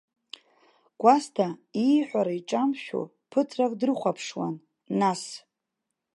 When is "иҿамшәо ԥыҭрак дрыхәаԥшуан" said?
2.39-4.55